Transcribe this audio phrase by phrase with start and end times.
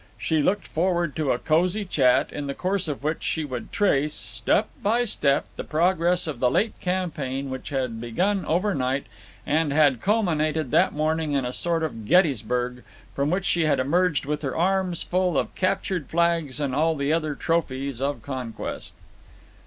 [0.17, 4.15] She looked forward to a cosy chat, in the course of which she would trace,
[4.15, 9.05] step by step, the progress of the late campaign which had begun overnight
[9.45, 12.83] and had culminated that morning in a sort of Gettysburg,
[13.13, 17.13] from which she had emerged with her arms full of captured flags and all the
[17.13, 18.95] other trophies of conquest.